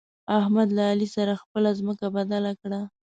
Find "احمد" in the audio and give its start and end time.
0.39-0.67